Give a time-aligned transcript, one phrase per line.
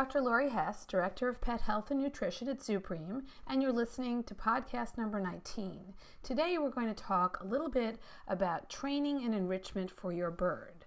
[0.00, 0.22] Dr.
[0.22, 4.96] Lori Hess, Director of Pet Health and Nutrition at ZuPreem, and you're listening to podcast
[4.96, 5.92] number 19.
[6.22, 10.86] Today we're going to talk a little bit about training and enrichment for your bird.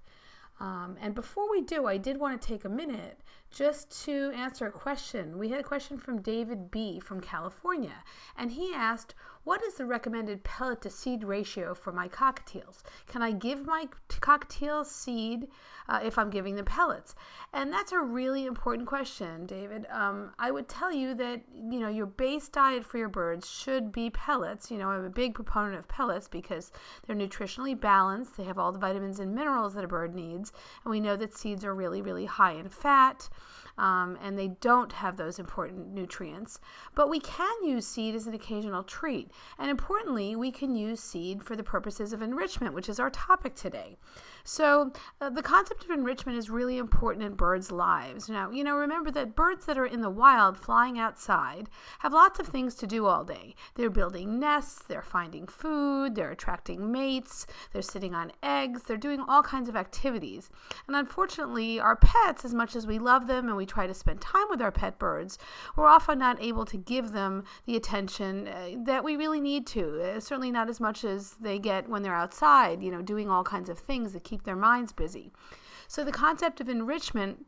[0.60, 3.20] Um, and before we do, I did want to take a minute
[3.52, 5.38] just to answer a question.
[5.38, 7.00] We had a question from David B.
[7.00, 8.04] from California,
[8.36, 12.84] and he asked, what is the recommended pellet to seed ratio for my cockatiels?
[13.08, 15.48] Can I give my cockatiels seed
[15.90, 17.16] uh, if I'm giving them pellets?
[17.54, 19.86] And that's a really important question, David.
[19.92, 23.92] Um, I would tell you that you know your base diet for your birds should
[23.92, 24.72] be pellets.
[24.72, 26.72] You know, I'm a big proponent of pellets because
[27.06, 28.38] they're nutritionally balanced.
[28.38, 31.38] They have all the vitamins and minerals that a bird needs, and we know that
[31.38, 33.30] seeds are really, really high in fat
[33.78, 36.60] um, and they don't have those important nutrients.
[36.96, 39.32] But we can use seed as an occasional treat.
[39.58, 43.56] And importantly, we can use seed for the purposes of enrichment, which is our topic
[43.56, 43.98] today.
[44.46, 44.92] So,
[45.22, 48.28] uh, the concept of enrichment is really important in birds' lives.
[48.28, 51.70] Now, you know, remember that birds that are in the wild flying outside
[52.00, 53.56] have lots of things to do all day.
[53.76, 59.22] They're building nests, they're finding food, they're attracting mates, they're sitting on eggs, they're doing
[59.22, 60.50] all kinds of activities.
[60.88, 64.20] And unfortunately, our pets, as much as we love them and we try to spend
[64.20, 65.38] time with our pet birds,
[65.78, 70.02] we're often not able to give them the attention uh, that we really need to.
[70.02, 73.44] Uh, certainly not as much as they get when they're outside, you know, doing all
[73.44, 75.32] kinds of things that keep keep their minds busy.
[75.88, 77.46] So the concept of enrichment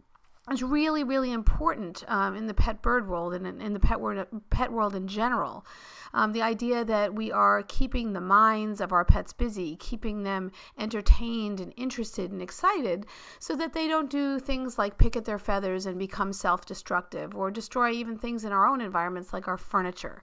[0.52, 4.28] is really, really important um, in the pet bird world and in, the pet world,
[4.52, 5.66] pet world in general.
[6.14, 10.52] Um, the idea that we are keeping the minds of our pets busy, keeping them
[10.78, 13.08] entertained and interested and excited,
[13.40, 17.36] so that they don't do things like pick at their feathers and become self destructive
[17.36, 20.22] or destroy even things in our own environments like our furniture.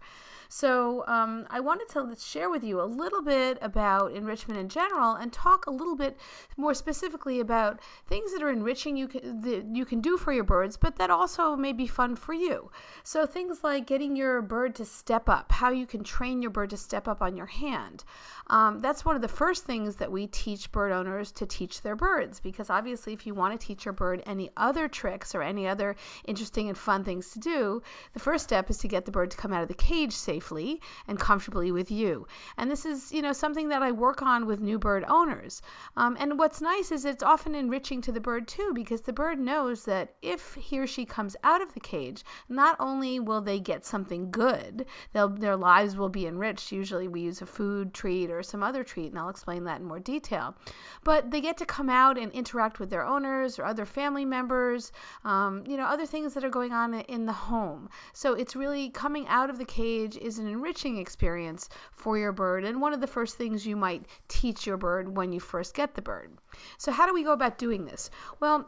[0.54, 5.14] So um, I wanted to share with you a little bit about enrichment in general
[5.14, 6.18] and talk a little bit
[6.58, 10.44] more specifically about things that are enriching you can, that you can do for your
[10.44, 12.70] birds, but that also may be fun for you.
[13.02, 16.68] So things like getting your bird to step up, how you can train your bird
[16.70, 18.04] to step up on your hand.
[18.48, 21.96] Um, that's one of the first things that we teach bird owners to teach their
[21.96, 25.66] birds because obviously if you want to teach your bird any other tricks or any
[25.66, 25.96] other
[26.26, 29.36] interesting and fun things to do, the first step is to get the bird to
[29.38, 32.26] come out of the cage safely safely and comfortably with you.
[32.56, 35.62] And this is, you know, something that I work on with new bird owners.
[35.97, 39.38] Um, and what's nice is it's often enriching to the bird too, because the bird
[39.38, 43.60] knows that if he or she comes out of the cage, not only will they
[43.60, 46.72] get something good, their lives will be enriched.
[46.72, 49.86] Usually we use a food treat or some other treat, and I'll explain that in
[49.86, 50.56] more detail.
[51.04, 54.92] But they get to come out and interact with their owners or other family members,
[55.24, 57.88] um, you know, other things that are going on in the home.
[58.12, 62.32] So it's really coming out of the cage is is an enriching experience for your
[62.32, 65.75] bird and one of the first things you might teach your bird when you first
[65.75, 66.32] get the bird.
[66.78, 68.10] So, how do we go about doing this?
[68.41, 68.66] Well,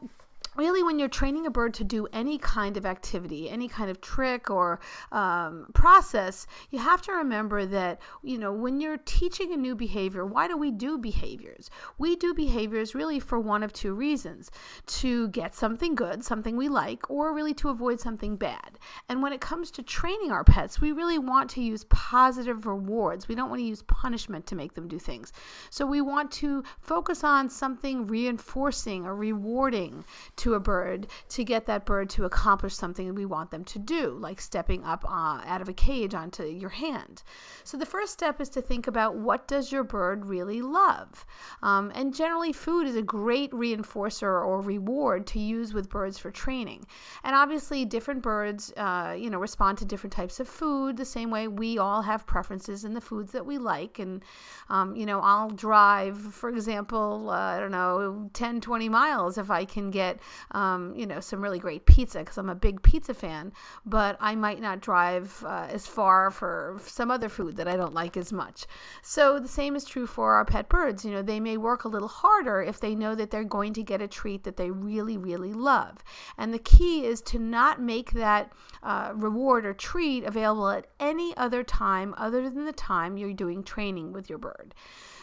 [0.57, 4.01] really when you're training a bird to do any kind of activity any kind of
[4.01, 4.81] trick or
[5.13, 10.25] um, process you have to remember that you know when you're teaching a new behavior
[10.25, 11.71] why do we do behaviors?
[11.99, 14.51] We do behaviors really for one of two reasons
[14.87, 18.79] to get something good something we like or really to avoid something bad.
[19.09, 23.29] And when it comes to training our pets we really want to use positive rewards.
[23.29, 25.33] We don't want to use punishment to make them do things.
[25.71, 30.05] So we want to focus on something reinforcing or rewarding
[30.37, 34.11] to a bird to get that bird to accomplish something we want them to do,
[34.21, 37.23] like stepping up uh, out of a cage onto your hand.
[37.65, 41.25] So the first step is to think about what does your bird really love?
[41.63, 46.31] Um, and generally, food is a great reinforcer or reward to use with birds for
[46.31, 46.85] training.
[47.23, 51.31] And obviously, different birds, uh, you know, respond to different types of food the same
[51.31, 53.99] way we all have preferences in the foods that we like.
[53.99, 54.23] And,
[54.69, 59.51] um, you know, I'll drive, for example, uh, I don't know, 10, 20 miles if
[59.51, 60.19] I can get
[60.53, 63.53] um, you know, some really great pizza because I'm a big pizza fan,
[63.85, 67.95] but I might not drive uh, as far for some other food that I don't
[67.95, 68.67] like as much.
[69.03, 71.05] So the same is true for our pet birds.
[71.05, 73.83] You know, they may work a little harder if they know that they're going to
[73.83, 76.03] get a treat that they really, really love.
[76.39, 78.53] And the key is to not make that
[78.83, 83.63] uh, reward or treat available at any other time other than the time you're doing
[83.63, 84.75] training with your bird.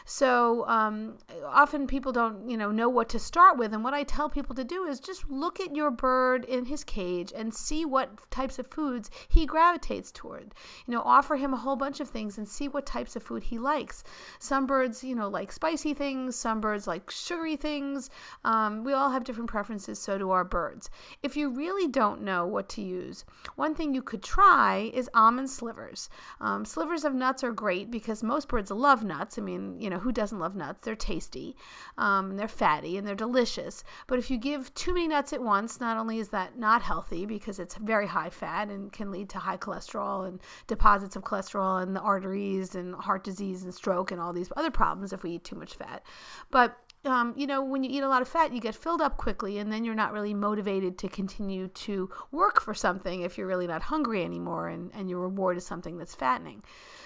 [0.05, 3.73] So um, often people don't, you know, know what to start with.
[3.73, 6.83] And what I tell people to do is just look at your bird in his
[6.83, 10.53] cage and see what types of foods he gravitates toward.
[10.87, 13.43] You know, offer him a whole bunch of things and see what types of food
[13.43, 14.03] he likes.
[14.39, 16.35] Some birds, you know, like spicy things.
[16.35, 18.09] Some birds like sugary things.
[18.43, 19.99] Um, we all have different preferences.
[19.99, 20.89] So do our birds.
[21.21, 23.25] If you really don't know what to use,
[23.55, 26.09] one thing you could try is almond slivers.
[26.39, 29.37] Um, slivers of nuts are great because most birds love nuts.
[29.37, 30.81] I mean, you know, who doesn't love nuts?
[30.83, 31.55] They're tasty,
[31.97, 33.83] um, they're fatty, and they're delicious.
[34.07, 37.25] But if you give too many nuts at once, not only is that not healthy
[37.25, 41.83] because it's very high fat and can lead to high cholesterol and deposits of cholesterol
[41.83, 45.31] in the arteries and heart disease and stroke and all these other problems if we
[45.31, 46.03] eat too much fat.
[46.49, 49.17] But um, you know, when you eat a lot of fat, you get filled up
[49.17, 53.47] quickly, and then you're not really motivated to continue to work for something if you're
[53.47, 56.61] really not hungry anymore, and, and your reward is something that's fattening.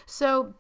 [0.05, 0.53] So,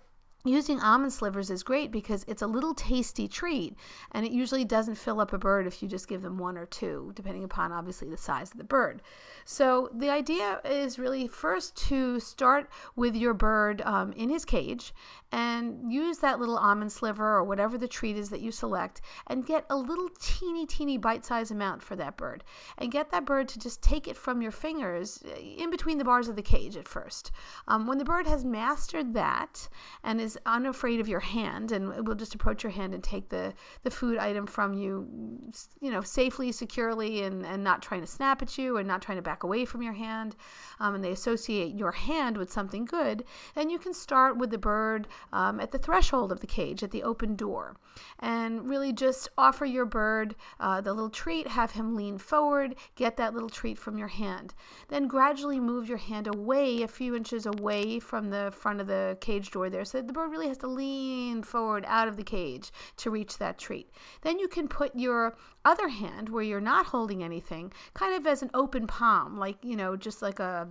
[0.45, 3.75] Using almond slivers is great because it's a little tasty treat
[4.11, 6.67] and it usually doesn't fill up a bird if you just give them one or
[6.67, 9.01] two, depending upon obviously the size of the bird.
[9.43, 14.93] So, the idea is really first to start with your bird um, in his cage
[15.31, 19.47] and use that little almond sliver or whatever the treat is that you select and
[19.47, 22.43] get a little teeny, teeny bite sized amount for that bird.
[22.77, 26.05] And get that bird to just take it from your fingers uh, in between the
[26.05, 27.31] bars of the cage at first.
[27.67, 29.67] Um, when the bird has mastered that
[30.03, 33.53] and is unafraid of your hand and will just approach your hand and take the,
[33.83, 35.07] the food item from you,
[35.81, 39.17] you know, safely, securely, and, and not trying to snap at you and not trying
[39.17, 40.35] to back away from your hand,
[40.79, 43.23] um, and they associate your hand with something good,
[43.55, 46.91] then you can start with the bird um, at the threshold of the cage, at
[46.91, 47.77] the open door,
[48.19, 53.17] and really just offer your bird uh, the little treat, have him lean forward, get
[53.17, 54.53] that little treat from your hand.
[54.89, 59.17] Then gradually move your hand away, a few inches away from the front of the
[59.21, 62.71] cage door there, so the bird really has to lean forward out of the cage
[62.97, 63.91] to reach that treat.
[64.21, 68.41] Then you can put your other hand, where you're not holding anything, kind of as
[68.41, 70.67] an open palm, like, you know, just like a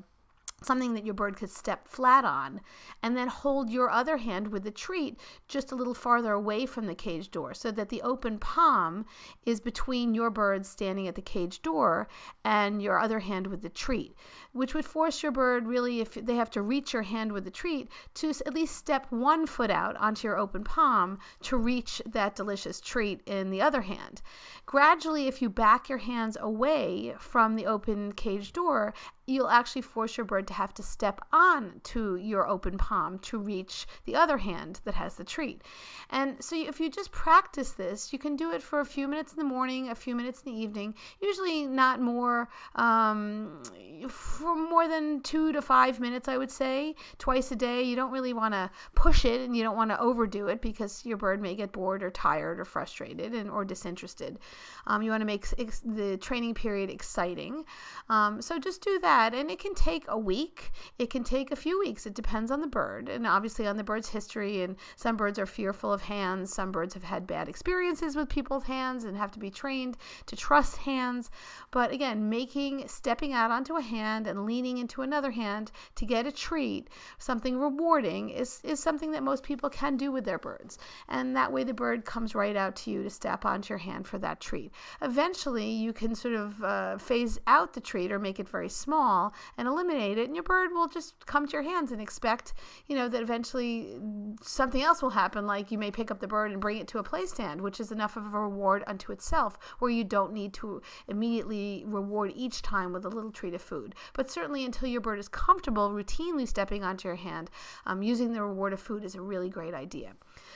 [0.65, 2.61] something that your bird could step flat on,
[3.03, 5.19] and then hold your other hand with the treat
[5.49, 9.05] just a little farther away from the cage door so that the open palm
[9.45, 12.09] is between your bird standing at the cage door
[12.45, 14.15] and your other hand with the treat,
[14.53, 17.51] which would force your bird really, if they have to reach your hand with the
[17.51, 22.35] treat, to at least step one foot out onto your open palm to reach that
[22.35, 24.23] delicious treat in the other hand.
[24.67, 28.95] Gradually, if you back your hands away from the open cage door
[29.27, 33.39] you'll actually force your bird to have to step on to your open palm to
[33.39, 35.63] reach the other hand that has the treat.
[36.11, 39.33] And so if you just practice this, you can do it for a few minutes
[39.33, 43.63] in the morning, a few minutes in the evening, usually not more um,
[44.09, 47.83] for more than two to five minutes, I would say, twice a day.
[47.83, 51.07] You don't really want to push it and you don't want to overdo it because
[51.07, 54.39] your bird may get bored or tired or frustrated and or disinterested.
[54.87, 57.65] Um, you want to make ex- the training period exciting.
[58.09, 59.35] Um, so just do that that.
[59.35, 62.05] And it can take a week, it can take a few weeks.
[62.05, 64.63] It depends on the bird and obviously on the bird's history.
[64.63, 68.65] And some birds are fearful of hands, some birds have had bad experiences with people's
[68.65, 71.31] hands and have to be trained to trust hands.
[71.71, 76.27] But again, making stepping out onto a hand and leaning into another hand to get
[76.27, 80.79] a treat, something rewarding, is, is something that most people can do with their birds.
[81.09, 84.07] And that way the bird comes right out to you to step onto your hand
[84.09, 84.73] for that treat.
[85.01, 89.04] Eventually, you can sort of uh, phase out the treat or make it very small
[89.05, 92.55] small and eliminate it and your bird will just come to your hands and expect
[92.87, 93.99] you know that eventually
[94.43, 96.99] something else will happen like you may pick up the bird and bring it to
[96.99, 100.55] a play stand which is enough of a reward unto itself where you don't need
[100.55, 103.95] to immediately reward each time with a little treat of food.
[104.13, 107.51] But certainly until your bird is comfortable routinely stepping onto your hand
[107.87, 110.13] um, using the reward of food is a really great idea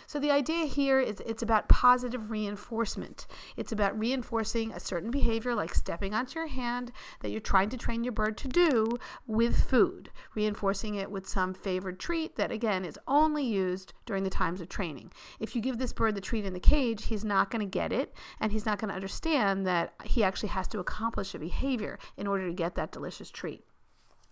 [0.09, 3.27] so the idea here is it's about positive reinforcement.
[3.59, 7.77] It's about reinforcing a certain behavior like stepping onto your hand that you're trying to
[7.77, 12.87] train your bird to do with food, reinforcing it with some favored treat that again
[12.87, 15.13] is only used during the times of training.
[15.41, 17.93] If you give this bird the treat in the cage, he's not going to get
[17.93, 21.99] it and he's not going to understand that he actually has to accomplish a behavior
[22.17, 23.68] in order to get that delicious treat.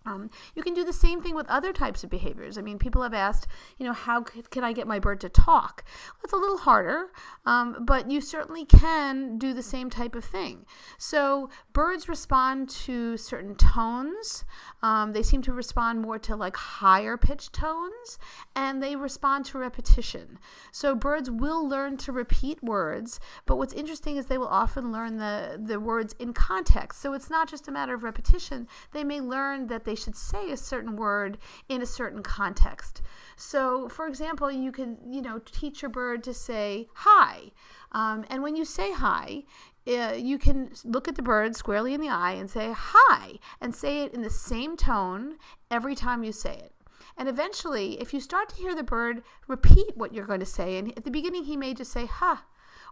[0.06, 2.56] Um, you can do the same thing with other types of behaviors.
[2.56, 5.84] I mean, people have asked, you know, how can I get my bird to talk?
[6.22, 7.08] It's a little harder,
[7.44, 10.64] um, but you certainly can do the same type of thing.
[10.96, 14.44] So, birds respond to certain tones.
[14.82, 18.18] Um, they seem to respond more to like higher pitched tones,
[18.54, 20.38] and they respond to repetition.
[20.70, 25.16] So, birds will learn to repeat words, but what's interesting is they will often learn
[25.16, 27.00] the, the words in context.
[27.00, 30.50] So, it's not just a matter of repetition, they may learn that they should say
[30.50, 31.38] a certain word
[31.68, 33.02] in a certain context.
[33.36, 37.52] So, for example, you can, you know, teach your bird to say hi.
[37.92, 39.44] Um, and when you say hi,
[39.86, 43.74] uh, you can look at the bird squarely in the eye and say hi, and
[43.74, 45.36] say it in the same tone
[45.70, 46.72] every time you say it.
[47.16, 50.76] And eventually, if you start to hear the bird repeat what you're going to say,
[50.76, 52.44] and at the beginning he may just say ha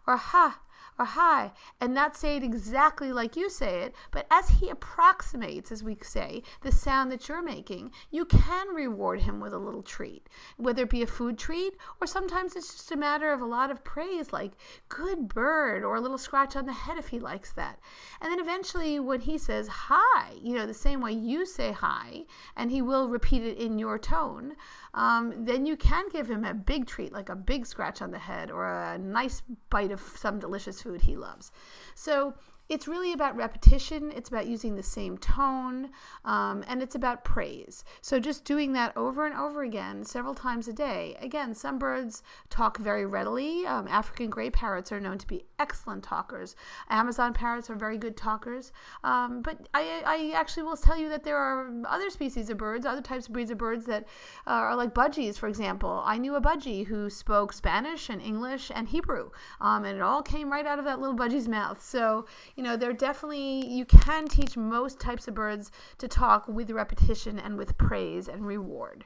[0.06, 0.60] or ha
[0.98, 5.72] or hi and not say it exactly like you say it, but as he approximates,
[5.72, 9.82] as we say, the sound that you're making, you can reward him with a little
[9.82, 13.46] treat, whether it be a food treat or sometimes it's just a matter of a
[13.46, 14.52] lot of praise, like
[14.88, 17.78] good bird, or a little scratch on the head if he likes that.
[18.20, 22.24] And then eventually, when he says hi, you know, the same way you say hi,
[22.56, 24.54] and he will repeat it in your tone,
[24.94, 28.18] um, then you can give him a big treat, like a big scratch on the
[28.18, 31.50] head or a nice bite of some delicious food he loves.
[31.94, 32.34] So
[32.68, 35.90] it's really about repetition, it's about using the same tone,
[36.24, 37.84] um, and it's about praise.
[38.00, 41.16] So just doing that over and over again, several times a day.
[41.20, 43.66] Again, some birds talk very readily.
[43.66, 46.56] Um, African gray parrots are known to be excellent talkers.
[46.88, 48.72] Amazon parrots are very good talkers.
[49.02, 52.86] Um, but I, I actually will tell you that there are other species of birds,
[52.86, 54.04] other types of breeds of birds that
[54.46, 56.02] uh, are like budgies, for example.
[56.04, 59.30] I knew a budgie who spoke Spanish and English and Hebrew,
[59.60, 61.82] um, and it all came right out of that little budgie's mouth.
[61.82, 62.26] So
[62.56, 67.38] you know, they're definitely, you can teach most types of birds to talk with repetition
[67.38, 69.04] and with praise and reward.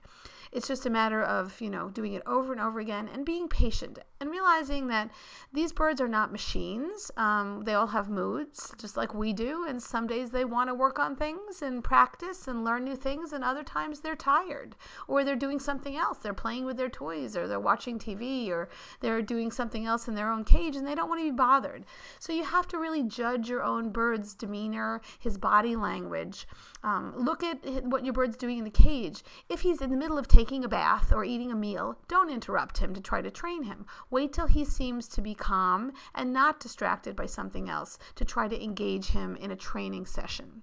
[0.50, 3.48] It's just a matter of, you know, doing it over and over again and being
[3.48, 5.10] patient and realizing that
[5.52, 7.10] these birds are not machines.
[7.16, 9.64] Um, they all have moods, just like we do.
[9.66, 13.32] And some days they want to work on things and practice and learn new things,
[13.32, 16.18] and other times they're tired or they're doing something else.
[16.18, 18.68] They're playing with their toys or they're watching TV or
[19.00, 21.84] they're doing something else in their own cage and they don't want to be bothered.
[22.18, 26.46] So you have to really judge your own bird's demeanor, his body language.
[26.82, 29.22] Um, look at what your bird's doing in the cage.
[29.48, 32.78] If he's in the middle of taking a bath or eating a meal, don't interrupt
[32.78, 33.86] him to try to train him.
[34.10, 38.48] Wait till he seems to be calm and not distracted by something else to try
[38.48, 40.62] to engage him in a training session.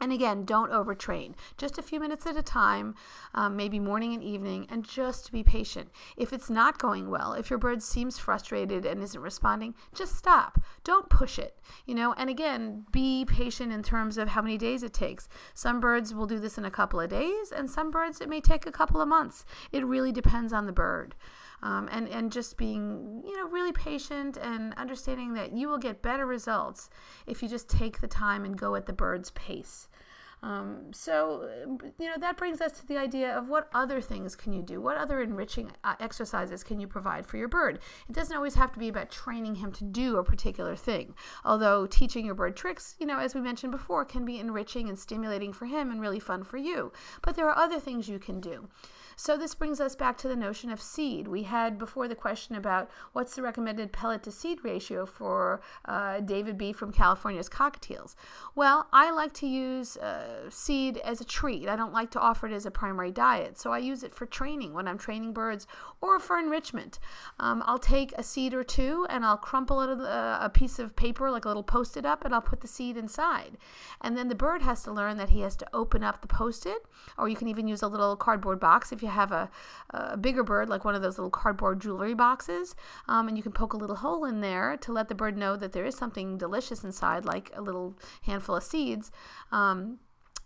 [0.00, 1.34] And again, don't overtrain.
[1.56, 2.94] Just a few minutes at a time,
[3.32, 5.88] um, maybe morning and evening, and just be patient.
[6.16, 10.60] If it's not going well, if your bird seems frustrated and isn't responding, just stop.
[10.82, 11.58] Don't push it.
[11.86, 15.28] You know, and again, be patient in terms of how many days it takes.
[15.54, 18.40] Some birds will do this in a couple of days, and some birds it may
[18.40, 19.46] take a couple of months.
[19.72, 21.14] It really depends on the bird
[21.62, 26.02] um, and and just being you know really patient and understanding that you will get
[26.02, 26.90] better results
[27.26, 29.88] if you just take the time and go at the bird's pace.
[30.44, 31.48] Um, so,
[31.98, 34.78] you know, that brings us to the idea of what other things can you do?
[34.78, 37.78] What other enriching uh, exercises can you provide for your bird?
[38.10, 41.14] It doesn't always have to be about training him to do a particular thing.
[41.46, 44.98] Although teaching your bird tricks, you know, as we mentioned before, can be enriching and
[44.98, 46.92] stimulating for him and really fun for you.
[47.22, 48.68] But there are other things you can do.
[49.16, 51.28] So this brings us back to the notion of seed.
[51.28, 56.20] We had before the question about what's the recommended pellet to seed ratio for uh,
[56.20, 56.72] David B.
[56.72, 58.14] from California's cockatiels.
[58.54, 61.68] Well, I like to use uh, seed as a treat.
[61.68, 64.26] I don't like to offer it as a primary diet, so I use it for
[64.26, 65.66] training when I'm training birds
[66.00, 66.98] or for enrichment.
[67.38, 70.96] Um, I'll take a seed or two and I'll crumple it uh, a piece of
[70.96, 73.56] paper, like a little post-it up, and I'll put the seed inside.
[74.00, 76.84] And then the bird has to learn that he has to open up the post-it,
[77.16, 79.50] or you can even use a little cardboard box if you have a,
[79.90, 82.74] a bigger bird, like one of those little cardboard jewelry boxes,
[83.06, 85.56] um, and you can poke a little hole in there to let the bird know
[85.56, 89.12] that there is something delicious inside, like a little handful of seeds.
[89.52, 89.98] Um,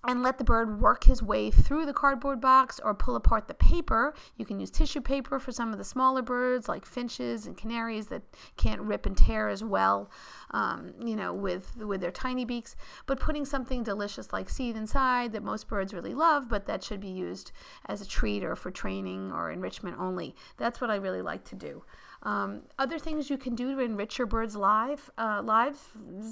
[0.07, 3.55] and let the bird work his way through the cardboard box or pull apart the
[3.55, 4.15] paper.
[4.37, 8.07] You can use tissue paper for some of the smaller birds like finches and canaries
[8.07, 8.23] that
[8.57, 10.11] can't rip and tear as well,
[10.53, 12.77] um, you know, with, with their tiny beaks.
[13.07, 17.01] But putting something delicious like seed inside that most birds really love, but that should
[17.01, 17.51] be used
[17.87, 20.37] as a treat or for training or enrichment only.
[20.59, 21.83] That's what I really like to do.
[22.23, 25.81] Um, other things you can do to enrich your birds' life, uh, lives,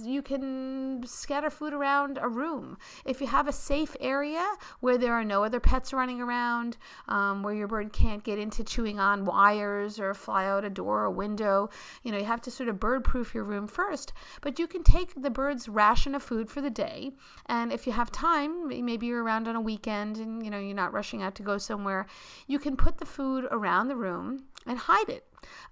[0.05, 2.77] you can scatter food around a room.
[3.05, 4.45] If you have a safe area
[4.81, 6.77] where there are no other pets running around,
[7.09, 11.05] um, where your bird can't get into chewing on wires or fly out a door
[11.05, 11.71] or window,
[12.03, 14.13] you know, you have to sort of bird proof your room first.
[14.41, 17.13] But you can take the bird's ration of food for the day,
[17.47, 20.75] and if you have time, maybe you're around on a weekend and you know you're
[20.75, 22.07] not rushing out to go somewhere,
[22.47, 25.25] you can put the food around the room and hide it.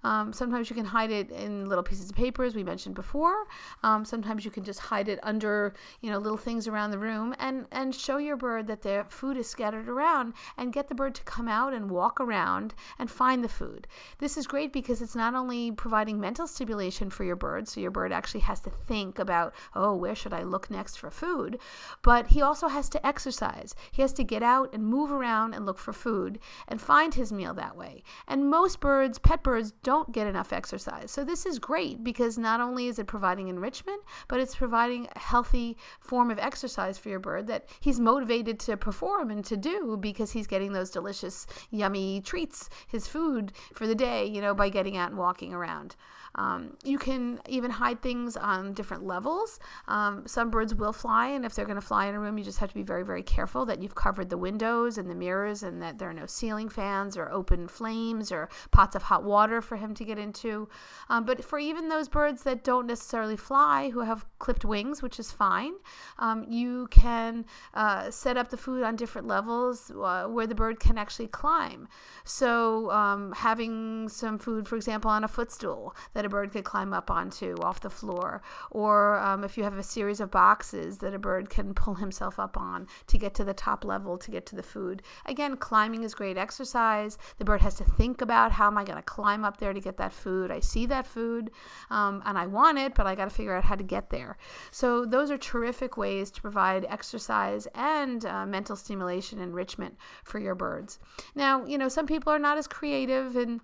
[0.03, 3.47] Um, sometimes you can hide it in little pieces of paper, as we mentioned before.
[3.83, 7.35] Um, sometimes you can just hide it under, you know, little things around the room
[7.39, 11.15] and, and show your bird that their food is scattered around and get the bird
[11.15, 13.87] to come out and walk around and find the food.
[14.19, 17.91] This is great because it's not only providing mental stimulation for your bird, so your
[17.91, 21.59] bird actually has to think about, oh, where should I look next for food,
[22.03, 23.75] but he also has to exercise.
[23.93, 26.39] He has to get out and move around and look for food
[26.69, 28.03] and find his meal that way.
[28.27, 31.11] And most birds, pet birds, don't get enough exercise.
[31.11, 35.19] So this is great because not only is it providing enrichment, but it's providing a
[35.19, 39.97] healthy form of exercise for your bird that he's motivated to perform and to do
[40.01, 44.69] because he's getting those delicious, yummy treats, his food for the day, you know, by
[44.69, 45.97] getting out and walking around.
[46.37, 49.59] Um, you can even hide things on different levels.
[49.89, 52.45] Um, some birds will fly, and if they're going to fly in a room, you
[52.45, 55.63] just have to be very, very careful that you've covered the windows and the mirrors
[55.63, 59.61] and that there are no ceiling fans or open flames or pots of hot water
[59.61, 60.69] for him to get into.
[61.09, 65.19] Um, but for even those birds that don't necessarily fly, who have clipped wings, which
[65.19, 65.75] is fine,
[66.19, 70.81] um, you can uh, set up the food on different levels uh, where the bird
[70.81, 71.89] can actually climb.
[72.25, 76.65] So um, having some food, for example, on a footstool that that a bird could
[76.65, 78.41] climb up onto off the floor,
[78.71, 82.39] or um, if you have a series of boxes that a bird can pull himself
[82.39, 85.03] up on to get to the top level to get to the food.
[85.27, 87.19] Again, climbing is great exercise.
[87.37, 89.81] The bird has to think about how am I going to climb up there to
[89.81, 90.51] get that food.
[90.51, 91.51] I see that food
[91.91, 94.39] um, and I want it, but I got to figure out how to get there.
[94.71, 100.55] So those are terrific ways to provide exercise and uh, mental stimulation enrichment for your
[100.55, 100.99] birds.
[101.35, 103.61] Now, you know, some people are not as creative and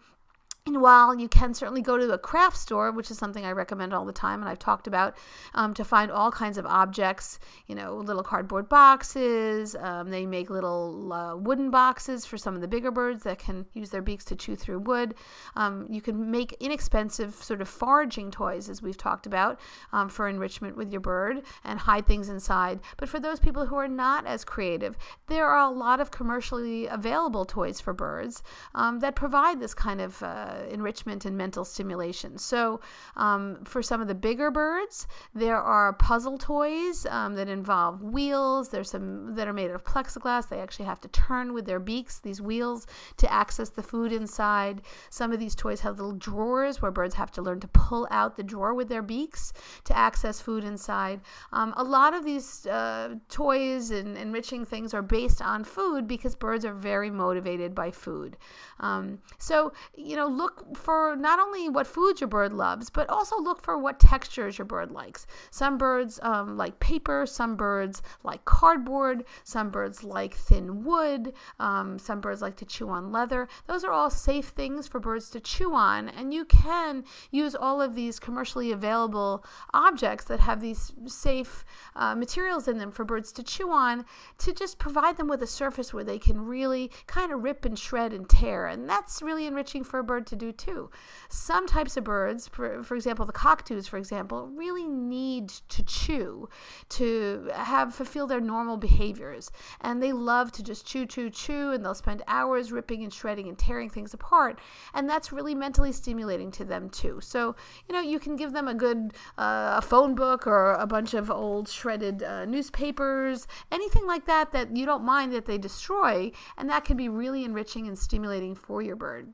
[0.66, 3.94] and while you can certainly go to a craft store, which is something I recommend
[3.94, 5.16] all the time, and I've talked about,
[5.54, 9.74] um, to find all kinds of objects, you know, little cardboard boxes.
[9.74, 13.66] Um, they make little uh, wooden boxes for some of the bigger birds that can
[13.72, 15.14] use their beaks to chew through wood.
[15.56, 19.58] Um, you can make inexpensive sort of foraging toys, as we've talked about,
[19.92, 22.80] um, for enrichment with your bird and hide things inside.
[22.98, 26.86] But for those people who are not as creative, there are a lot of commercially
[26.86, 28.42] available toys for birds
[28.74, 32.38] um, that provide this kind of uh, uh, enrichment and mental stimulation.
[32.38, 32.80] So,
[33.16, 38.68] um, for some of the bigger birds, there are puzzle toys um, that involve wheels.
[38.70, 40.48] There's some that are made of plexiglass.
[40.48, 42.86] They actually have to turn with their beaks, these wheels,
[43.18, 44.82] to access the food inside.
[45.10, 48.36] Some of these toys have little drawers where birds have to learn to pull out
[48.36, 49.52] the drawer with their beaks
[49.84, 51.20] to access food inside.
[51.52, 56.34] Um, a lot of these uh, toys and enriching things are based on food because
[56.34, 58.36] birds are very motivated by food.
[58.80, 63.38] Um, so, you know, look for not only what food your bird loves, but also
[63.38, 65.26] look for what textures your bird likes.
[65.50, 71.98] Some birds um, like paper, some birds like cardboard, some birds like thin wood, um,
[71.98, 73.48] some birds like to chew on leather.
[73.66, 77.82] Those are all safe things for birds to chew on, and you can use all
[77.82, 83.30] of these commercially available objects that have these safe uh, materials in them for birds
[83.32, 84.06] to chew on
[84.38, 87.78] to just provide them with a surface where they can really kind of rip and
[87.78, 88.66] shred and tear.
[88.66, 90.90] And that's really enriching for a bird to do too.
[91.28, 96.48] Some types of birds, for, for example, the cockatoos, for example, really need to chew
[96.90, 99.50] to have fulfill their normal behaviors.
[99.80, 103.48] And they love to just chew, chew, chew, and they'll spend hours ripping and shredding
[103.48, 104.58] and tearing things apart.
[104.94, 107.20] And that's really mentally stimulating to them too.
[107.20, 107.54] So,
[107.88, 111.14] you know, you can give them a good uh, a phone book or a bunch
[111.14, 116.30] of old shredded uh, newspapers, anything like that that you don't mind that they destroy,
[116.56, 119.32] and that can be really enriching and stimulating for your bird.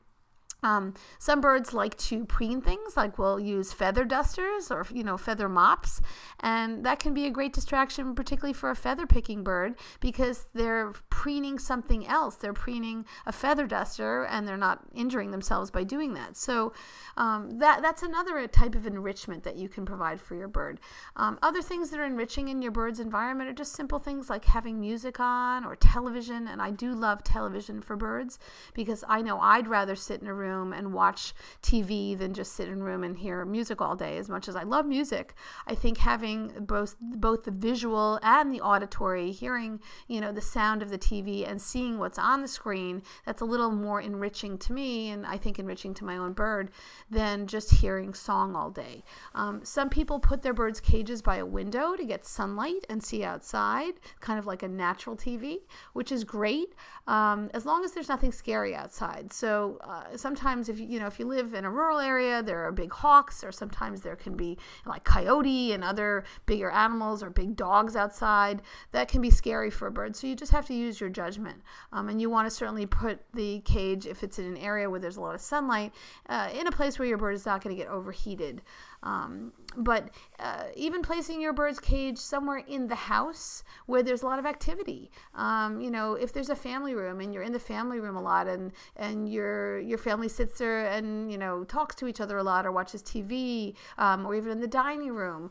[0.66, 5.16] Um, some birds like to preen things, like we'll use feather dusters or you know
[5.16, 6.00] feather mops,
[6.40, 10.92] and that can be a great distraction, particularly for a feather picking bird, because they're
[11.08, 12.34] preening something else.
[12.34, 16.36] They're preening a feather duster, and they're not injuring themselves by doing that.
[16.36, 16.72] So
[17.16, 20.80] um, that that's another type of enrichment that you can provide for your bird.
[21.14, 24.46] Um, other things that are enriching in your bird's environment are just simple things like
[24.46, 28.40] having music on or television, and I do love television for birds
[28.74, 32.52] because I know I'd rather sit in a room room and watch TV than just
[32.52, 34.16] sit in a room and hear music all day.
[34.18, 35.34] As much as I love music,
[35.66, 40.82] I think having both both the visual and the auditory, hearing you know the sound
[40.82, 44.72] of the TV and seeing what's on the screen, that's a little more enriching to
[44.72, 46.70] me, and I think enriching to my own bird
[47.10, 49.02] than just hearing song all day.
[49.34, 53.24] Um, some people put their birds' cages by a window to get sunlight and see
[53.24, 55.58] outside, kind of like a natural TV,
[55.92, 56.74] which is great
[57.06, 59.32] um, as long as there's nothing scary outside.
[59.32, 62.72] So uh, sometimes if you know if you live in a rural area, there are
[62.72, 67.56] big hawks, or sometimes there can be like coyote and other bigger animals or big
[67.56, 68.62] dogs outside.
[68.92, 70.14] That can be scary for a bird.
[70.16, 73.20] So you just have to use your judgment, um, and you want to certainly put
[73.34, 75.92] the cage if it's in an area where there's a lot of sunlight
[76.28, 78.62] uh, in a place where your bird is not going to get overheated.
[79.06, 84.26] Um, but uh, even placing your bird's cage somewhere in the house where there's a
[84.26, 85.10] lot of activity.
[85.34, 88.22] Um, you know, if there's a family room and you're in the family room a
[88.22, 92.38] lot and, and your, your family sits there and, you know, talks to each other
[92.38, 95.50] a lot or watches TV um, or even in the dining room,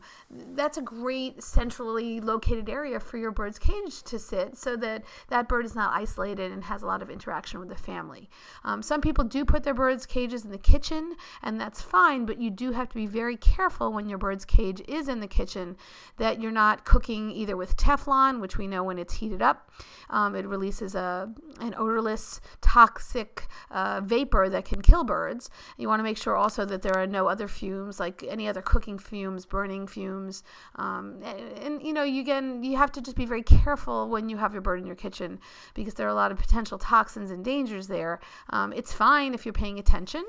[0.54, 5.48] that's a great centrally located area for your bird's cage to sit so that that
[5.48, 8.28] bird is not isolated and has a lot of interaction with the family.
[8.64, 12.40] Um, some people do put their birds' cages in the kitchen and that's fine, but
[12.40, 15.76] you do have to be very careful when your bird's cage is in the kitchen
[16.16, 19.70] that you're not cooking either with Teflon, which we know when it's heated up,
[20.10, 25.50] um, it releases a, an odorless, toxic uh, vapor that can kill birds.
[25.76, 28.62] You want to make sure also that there are no other fumes, like any other
[28.62, 30.42] cooking fumes, burning fumes.
[30.76, 34.28] Um, and, and, you know, you, again, you have to just be very careful when
[34.28, 35.38] you have your bird in your kitchen
[35.74, 38.20] because there are a lot of potential toxins and dangers there.
[38.50, 40.24] Um, it's fine if you're paying attention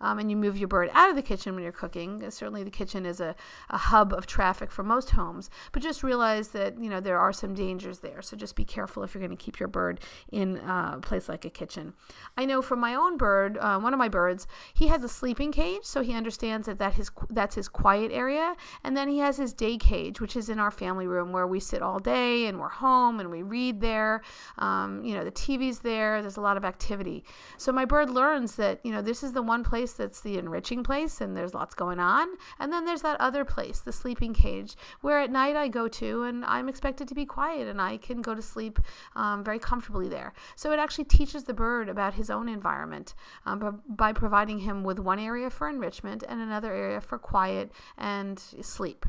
[0.00, 2.30] um, and you move your bird out of the kitchen when you're cooking.
[2.30, 3.34] Certainly, the kitchen is a,
[3.70, 7.32] a hub of traffic for most homes, but just realize that you know there are
[7.32, 8.20] some dangers there.
[8.20, 11.28] So just be careful if you're going to keep your bird in uh, a place
[11.28, 11.94] like a kitchen.
[12.36, 15.52] I know from my own bird, uh, one of my birds, he has a sleeping
[15.52, 19.36] cage, so he understands that that his that's his quiet area, and then he has
[19.38, 22.58] his day cage, which is in our family room where we sit all day and
[22.58, 24.22] we're home and we read there.
[24.58, 26.20] Um, you know, the TV's there.
[26.20, 27.24] There's a lot of activity.
[27.56, 30.82] So my bird learns that you know this is the one place that's the enriching
[30.82, 32.28] place, and there's lots going on,
[32.58, 36.24] and then there's that other place, the sleeping cage, where at night I go to
[36.24, 38.78] and I'm expected to be quiet and I can go to sleep
[39.16, 40.32] um, very comfortably there.
[40.56, 43.14] So it actually teaches the bird about his own environment
[43.46, 48.38] um, by providing him with one area for enrichment and another area for quiet and
[48.38, 49.06] sleep.